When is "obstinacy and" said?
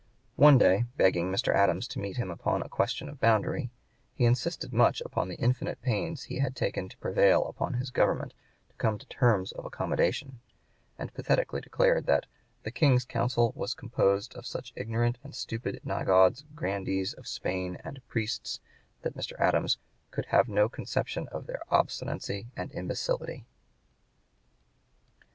21.69-22.71